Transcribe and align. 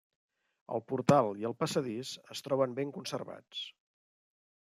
El 0.77 0.81
portal 0.91 1.29
i 1.43 1.45
el 1.49 1.55
passadís 1.59 2.15
es 2.37 2.43
troben 2.47 2.75
ben 2.81 2.95
conservats. 2.97 3.63